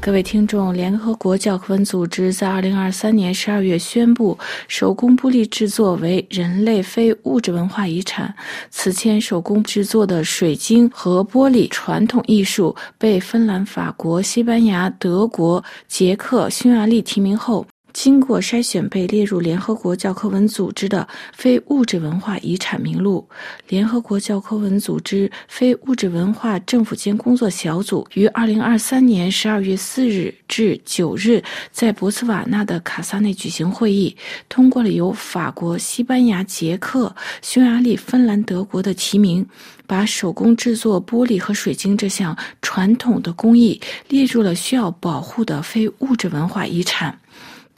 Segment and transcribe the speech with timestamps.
[0.00, 8.34] 各位听众，联合国教科文组织在二零二三年十二月宣布，手工玻璃制作为人类非物质文化遗产。
[8.70, 17.66] 此前，手工制作的水晶和玻璃传统艺术被芬兰、法国、西班牙、德国、捷克、匈牙利提名后。
[17.92, 23.26] 经过筛选，被列入联合国教科文组织的非物质文化遗产名录。
[23.68, 34.16] 联合国教科文组织非物质文化政府间工作小组于二零二三年十二月四日至九日在博茨瓦纳的卡萨内举行会议，
[34.48, 39.44] 通过了由法国、西班牙、捷克、匈牙利、芬兰、德国的提名，
[39.86, 47.18] 把手工制作玻璃和水晶这项传统的工艺列入了需要保护的非物质文化遗产。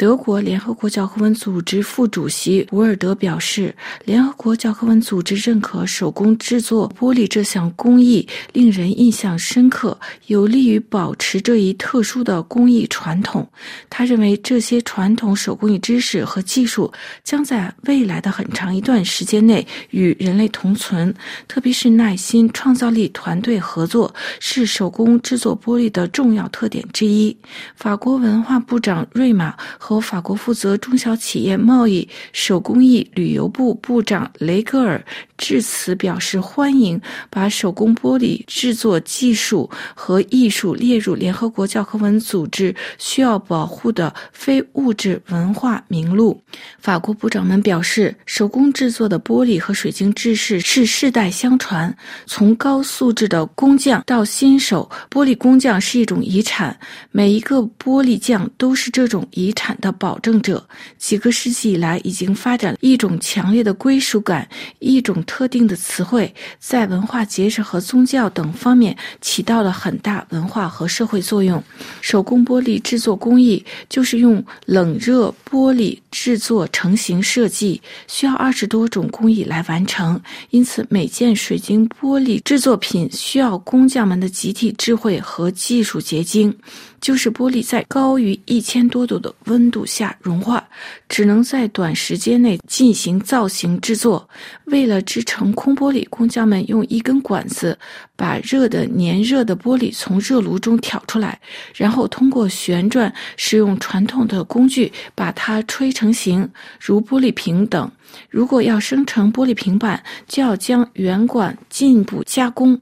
[0.00, 3.74] 德国联合国教科文组织副主席伍尔德表示，
[4.06, 9.94] 联合国教科文组织认可手工制作玻璃这项工艺，令人印象深刻，
[10.28, 13.46] 有利于保持这一特殊的工艺传统。
[13.90, 16.90] 他认为，这些传统手工艺知识和技术
[17.22, 21.14] 将在未来的很长一段时间内与人类同存，
[21.46, 27.36] 特别是耐心、创造力、团队合作是手工制作玻璃的重要特点之一。
[27.76, 29.54] 法国文化部长瑞玛
[29.90, 35.04] 和法国负责中小企业贸易、手工艺、旅游部部长雷格尔
[35.36, 46.40] 致辞表示欢迎，把手工玻璃制作技术和艺术列入联合国教科文组织需要保护的非物质文化名录。
[46.78, 51.92] 法国部长们表示，手工制作的玻璃和水晶制式是世代相传，
[52.26, 56.78] 从高素质的工匠到新手，玻璃工匠是一种遗产，
[57.10, 71.62] 每一个玻璃匠都是这种遗产的保证者，几个世纪以来已经发展了一种强烈的归属感，一种特定的词汇，在文化节日和宗教等方面起到了很大文化和社会作用。
[72.00, 80.20] 手工玻璃制作工艺就是用冷热玻璃制作成型设计，需要二十多种工艺来完成，
[80.50, 86.54] 因此每件水晶玻璃制作品需要工匠们的集体智慧和技术结晶。
[87.00, 90.66] 就是玻璃在高于一千多度的温温度下融化，
[91.06, 94.26] 只能在短时间内进行造型制作。
[94.64, 97.78] 为了制成空玻璃，工匠们用一根管子
[98.16, 101.38] 把热的粘热的玻璃从热炉中挑出来，
[101.74, 106.48] 然后通过旋转，使用传统的工具把它吹成形，
[106.80, 107.90] 如玻璃瓶等。
[108.30, 112.80] 如果要生成玻璃平板，就要将圆管进一步加工。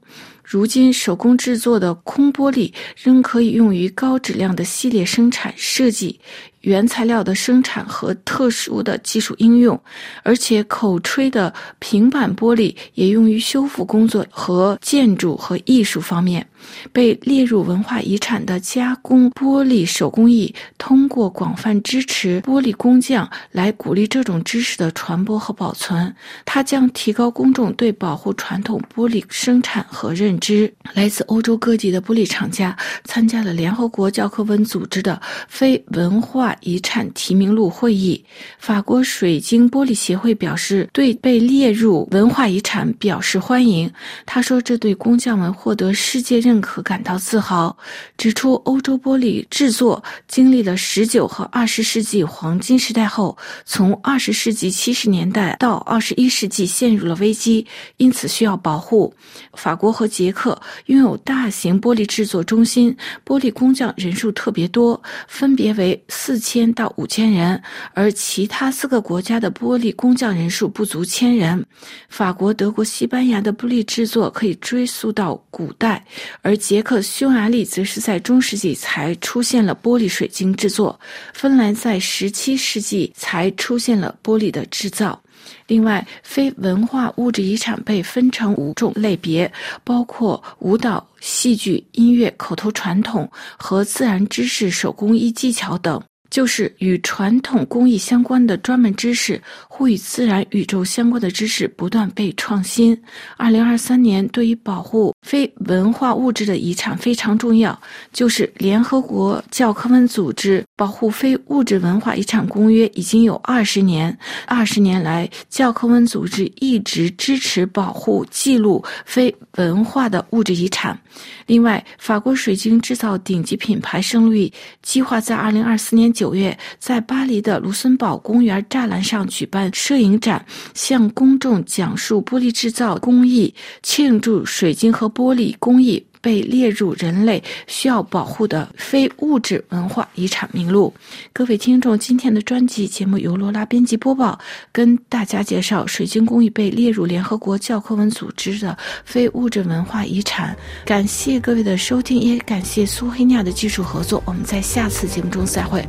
[0.51, 6.19] 如今，手工制作的空玻璃仍可以用于高质量的系列生产设计。
[6.61, 9.79] 原材料的生产和特殊的技术应用，
[10.23, 16.45] 而且口吹的平板玻璃也用于修复工作和建筑和艺术方面。
[16.91, 26.13] 被列入文化遗产的加工玻璃手工艺，通过广泛支持玻璃工匠来鼓励这种知识的传播和保存。
[26.45, 30.73] 它将提高公众对保护传统玻璃生产和认知。
[30.93, 36.55] 来自欧洲各地的玻璃厂家参加了联合国教科文组织的非文化。
[36.61, 38.23] 遗产提名录会议，
[38.57, 43.91] 法国水晶玻璃协会表示对被列入文化遗产表示欢迎。
[44.25, 47.77] 他说：“这对工匠们获得世界认认可感到自豪。”
[48.17, 57.65] 指出欧洲玻璃制作经历了十九和二十世纪黄金时代后，从二十世纪七十年代到二十一世纪陷入了危机，
[57.97, 59.13] 因此需要保护。
[59.53, 62.93] 法国和捷克拥有大型玻璃制作中心，
[63.23, 66.37] 玻璃工匠人数特别多，分别为四。
[66.39, 67.61] 千到五千人，
[67.93, 71.63] 而其他四个国家的玻璃工匠人数不足千人。
[72.07, 76.03] 法国、德国、西班牙的玻璃制作可以追溯到古代，
[76.41, 80.99] 而捷克、匈牙利则是在中世纪才出现了玻璃水晶制作。
[81.33, 85.21] 芬兰在十七世纪才出现了玻璃的制造。
[85.67, 89.51] 另外，非文化物质遗产被分成五种类别，
[89.83, 96.01] 包括舞蹈、戏剧、音乐、口头传统和自然知识、手工艺技巧等。
[96.29, 99.41] 就是与传统工艺相关的专门知识
[99.79, 103.01] 或与自然宇宙相关的知识不断被创新。
[103.37, 107.79] 二零二三年对于保护非文化物质的遗产非常重要，
[108.11, 114.15] 就是联合国教科文组织保护非物质文化遗产公约已经有二十年。
[114.45, 120.99] 二十年来，教科文组织一直支持保护记录非文化的物质遗产。
[121.45, 140.93] 另外，法国水晶制造顶级品牌圣路易计划在二零二四年九月在巴黎的卢森堡公园栅栏上举办摄影展，向公众讲述玻璃制造工艺，庆祝水晶和玻璃工艺被列入人类需要保护的非物质文化遗产名录。
[141.31, 144.37] 各位听众，今天的专辑节目由罗拉编辑播报，
[144.71, 150.55] 跟大家介绍水晶工艺被列入联合国教科文组织的非物质文化遗产。
[150.85, 154.21] 感谢各位的收听，也感谢苏黑尼亚的技术合作。
[154.25, 155.87] 我们在下次节目中再会。